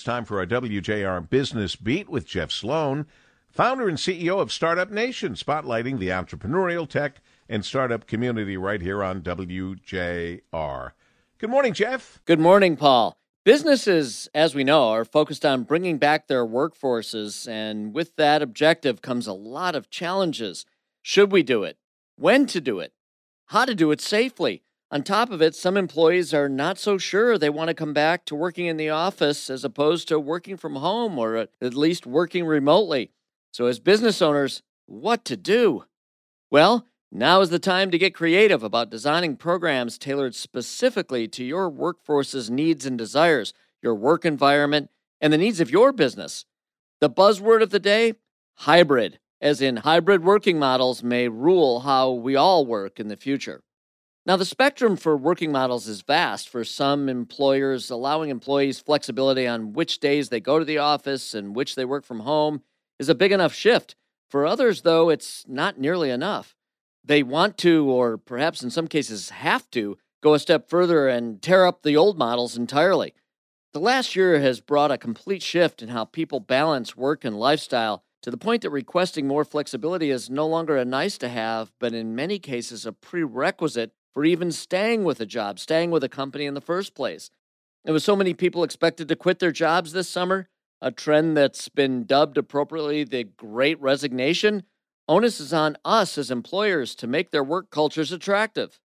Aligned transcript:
It's 0.00 0.06
time 0.06 0.24
for 0.24 0.38
our 0.38 0.46
WJR 0.46 1.28
Business 1.28 1.76
Beat 1.76 2.08
with 2.08 2.26
Jeff 2.26 2.50
Sloan, 2.50 3.04
founder 3.50 3.86
and 3.86 3.98
CEO 3.98 4.40
of 4.40 4.50
Startup 4.50 4.90
Nation, 4.90 5.34
spotlighting 5.34 5.98
the 5.98 6.08
entrepreneurial 6.08 6.88
tech 6.88 7.20
and 7.50 7.62
startup 7.62 8.06
community 8.06 8.56
right 8.56 8.80
here 8.80 9.04
on 9.04 9.20
WJR. 9.20 10.92
Good 11.36 11.50
morning, 11.50 11.74
Jeff. 11.74 12.18
Good 12.24 12.40
morning, 12.40 12.78
Paul. 12.78 13.18
Businesses, 13.44 14.26
as 14.34 14.54
we 14.54 14.64
know, 14.64 14.88
are 14.88 15.04
focused 15.04 15.44
on 15.44 15.64
bringing 15.64 15.98
back 15.98 16.28
their 16.28 16.46
workforces, 16.46 17.46
and 17.46 17.92
with 17.94 18.16
that 18.16 18.40
objective 18.40 19.02
comes 19.02 19.26
a 19.26 19.34
lot 19.34 19.74
of 19.74 19.90
challenges. 19.90 20.64
Should 21.02 21.30
we 21.30 21.42
do 21.42 21.62
it? 21.62 21.76
When 22.16 22.46
to 22.46 22.62
do 22.62 22.80
it? 22.80 22.94
How 23.48 23.66
to 23.66 23.74
do 23.74 23.90
it 23.90 24.00
safely? 24.00 24.62
On 24.92 25.04
top 25.04 25.30
of 25.30 25.40
it, 25.40 25.54
some 25.54 25.76
employees 25.76 26.34
are 26.34 26.48
not 26.48 26.76
so 26.76 26.98
sure 26.98 27.38
they 27.38 27.48
want 27.48 27.68
to 27.68 27.74
come 27.74 27.92
back 27.92 28.24
to 28.24 28.34
working 28.34 28.66
in 28.66 28.76
the 28.76 28.90
office 28.90 29.48
as 29.48 29.64
opposed 29.64 30.08
to 30.08 30.18
working 30.18 30.56
from 30.56 30.74
home 30.76 31.16
or 31.16 31.36
uh, 31.36 31.46
at 31.60 31.74
least 31.74 32.06
working 32.06 32.44
remotely. 32.44 33.12
So, 33.52 33.66
as 33.66 33.78
business 33.78 34.20
owners, 34.20 34.62
what 34.86 35.24
to 35.26 35.36
do? 35.36 35.84
Well, 36.50 36.86
now 37.12 37.40
is 37.40 37.50
the 37.50 37.60
time 37.60 37.92
to 37.92 37.98
get 37.98 38.16
creative 38.16 38.64
about 38.64 38.90
designing 38.90 39.36
programs 39.36 39.96
tailored 39.96 40.34
specifically 40.34 41.28
to 41.28 41.44
your 41.44 41.68
workforce's 41.68 42.50
needs 42.50 42.84
and 42.84 42.98
desires, 42.98 43.54
your 43.80 43.94
work 43.94 44.24
environment, 44.24 44.90
and 45.20 45.32
the 45.32 45.38
needs 45.38 45.60
of 45.60 45.70
your 45.70 45.92
business. 45.92 46.46
The 47.00 47.10
buzzword 47.10 47.62
of 47.62 47.70
the 47.70 47.78
day 47.78 48.14
hybrid, 48.54 49.20
as 49.40 49.62
in 49.62 49.78
hybrid 49.78 50.24
working 50.24 50.58
models 50.58 51.04
may 51.04 51.28
rule 51.28 51.80
how 51.80 52.10
we 52.10 52.34
all 52.34 52.66
work 52.66 52.98
in 52.98 53.06
the 53.06 53.16
future. 53.16 53.62
Now, 54.26 54.36
the 54.36 54.44
spectrum 54.44 54.96
for 54.96 55.16
working 55.16 55.50
models 55.50 55.88
is 55.88 56.02
vast. 56.02 56.48
For 56.48 56.62
some 56.62 57.08
employers, 57.08 57.90
allowing 57.90 58.28
employees 58.28 58.78
flexibility 58.78 59.46
on 59.46 59.72
which 59.72 59.98
days 59.98 60.28
they 60.28 60.40
go 60.40 60.58
to 60.58 60.64
the 60.64 60.78
office 60.78 61.34
and 61.34 61.56
which 61.56 61.74
they 61.74 61.86
work 61.86 62.04
from 62.04 62.20
home 62.20 62.62
is 62.98 63.08
a 63.08 63.14
big 63.14 63.32
enough 63.32 63.54
shift. 63.54 63.96
For 64.28 64.46
others, 64.46 64.82
though, 64.82 65.08
it's 65.08 65.44
not 65.48 65.80
nearly 65.80 66.10
enough. 66.10 66.54
They 67.02 67.22
want 67.22 67.56
to, 67.58 67.90
or 67.90 68.18
perhaps 68.18 68.62
in 68.62 68.70
some 68.70 68.88
cases 68.88 69.30
have 69.30 69.70
to, 69.70 69.96
go 70.22 70.34
a 70.34 70.38
step 70.38 70.68
further 70.68 71.08
and 71.08 71.40
tear 71.40 71.64
up 71.64 71.82
the 71.82 71.96
old 71.96 72.18
models 72.18 72.58
entirely. 72.58 73.14
The 73.72 73.80
last 73.80 74.14
year 74.14 74.38
has 74.40 74.60
brought 74.60 74.90
a 74.90 74.98
complete 74.98 75.42
shift 75.42 75.82
in 75.82 75.88
how 75.88 76.04
people 76.04 76.40
balance 76.40 76.94
work 76.94 77.24
and 77.24 77.38
lifestyle 77.38 78.04
to 78.22 78.30
the 78.30 78.36
point 78.36 78.60
that 78.62 78.70
requesting 78.70 79.26
more 79.26 79.46
flexibility 79.46 80.10
is 80.10 80.28
no 80.28 80.46
longer 80.46 80.76
a 80.76 80.84
nice 80.84 81.16
to 81.18 81.28
have, 81.30 81.72
but 81.78 81.94
in 81.94 82.14
many 82.14 82.38
cases 82.38 82.84
a 82.84 82.92
prerequisite 82.92 83.92
for 84.14 84.24
even 84.24 84.52
staying 84.52 85.04
with 85.04 85.20
a 85.20 85.26
job, 85.26 85.58
staying 85.58 85.90
with 85.90 86.04
a 86.04 86.08
company 86.08 86.46
in 86.46 86.54
the 86.54 86.60
first 86.60 86.94
place. 86.94 87.30
There 87.84 87.94
was 87.94 88.04
so 88.04 88.16
many 88.16 88.34
people 88.34 88.62
expected 88.62 89.08
to 89.08 89.16
quit 89.16 89.38
their 89.38 89.52
jobs 89.52 89.92
this 89.92 90.08
summer, 90.08 90.48
a 90.82 90.90
trend 90.90 91.36
that's 91.36 91.68
been 91.68 92.04
dubbed 92.04 92.38
appropriately 92.38 93.04
the 93.04 93.24
great 93.24 93.80
resignation. 93.80 94.64
Onus 95.08 95.40
is 95.40 95.52
on 95.52 95.76
us 95.84 96.16
as 96.18 96.30
employers 96.30 96.94
to 96.96 97.06
make 97.06 97.30
their 97.30 97.44
work 97.44 97.70
cultures 97.70 98.12
attractive. 98.12 98.78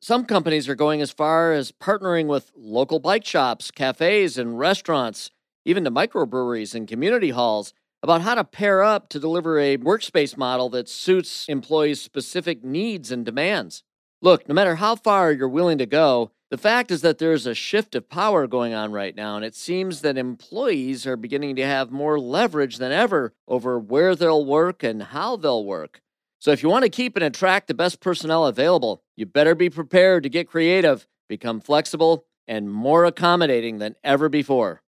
Some 0.00 0.24
companies 0.24 0.68
are 0.68 0.74
going 0.74 1.00
as 1.00 1.12
far 1.12 1.52
as 1.52 1.70
partnering 1.70 2.26
with 2.26 2.50
local 2.56 2.98
bike 2.98 3.24
shops, 3.24 3.70
cafes, 3.70 4.36
and 4.36 4.58
restaurants, 4.58 5.30
even 5.64 5.84
to 5.84 5.90
microbreweries 5.90 6.74
and 6.74 6.88
community 6.88 7.30
halls, 7.30 7.72
about 8.02 8.22
how 8.22 8.34
to 8.34 8.42
pair 8.42 8.82
up 8.82 9.08
to 9.10 9.20
deliver 9.20 9.60
a 9.60 9.76
workspace 9.76 10.36
model 10.36 10.68
that 10.70 10.88
suits 10.88 11.46
employees' 11.48 12.02
specific 12.02 12.64
needs 12.64 13.12
and 13.12 13.24
demands. 13.24 13.84
Look, 14.24 14.48
no 14.48 14.54
matter 14.54 14.76
how 14.76 14.94
far 14.94 15.32
you're 15.32 15.48
willing 15.48 15.78
to 15.78 15.86
go, 15.86 16.30
the 16.48 16.56
fact 16.56 16.92
is 16.92 17.00
that 17.02 17.18
there's 17.18 17.44
a 17.44 17.56
shift 17.56 17.96
of 17.96 18.08
power 18.08 18.46
going 18.46 18.72
on 18.72 18.92
right 18.92 19.16
now, 19.16 19.34
and 19.34 19.44
it 19.44 19.56
seems 19.56 20.00
that 20.02 20.16
employees 20.16 21.04
are 21.08 21.16
beginning 21.16 21.56
to 21.56 21.66
have 21.66 21.90
more 21.90 22.20
leverage 22.20 22.76
than 22.76 22.92
ever 22.92 23.34
over 23.48 23.80
where 23.80 24.14
they'll 24.14 24.44
work 24.44 24.84
and 24.84 25.02
how 25.02 25.34
they'll 25.34 25.64
work. 25.64 26.00
So, 26.38 26.52
if 26.52 26.62
you 26.62 26.68
want 26.68 26.84
to 26.84 26.88
keep 26.88 27.16
and 27.16 27.24
attract 27.24 27.66
the 27.66 27.74
best 27.74 27.98
personnel 27.98 28.46
available, 28.46 29.02
you 29.16 29.26
better 29.26 29.56
be 29.56 29.68
prepared 29.68 30.22
to 30.22 30.28
get 30.28 30.48
creative, 30.48 31.08
become 31.28 31.60
flexible, 31.60 32.24
and 32.46 32.70
more 32.70 33.04
accommodating 33.04 33.78
than 33.78 33.96
ever 34.04 34.28
before. 34.28 34.82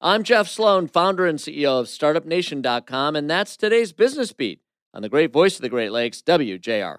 I'm 0.00 0.22
Jeff 0.22 0.48
Sloan, 0.48 0.88
founder 0.88 1.26
and 1.26 1.38
CEO 1.38 1.78
of 1.78 1.88
StartupNation.com, 1.88 3.16
and 3.16 3.28
that's 3.28 3.58
today's 3.58 3.92
Business 3.92 4.32
Beat 4.32 4.62
on 4.94 5.02
the 5.02 5.10
great 5.10 5.30
voice 5.30 5.56
of 5.56 5.62
the 5.62 5.68
Great 5.68 5.92
Lakes, 5.92 6.22
WJR. 6.22 6.98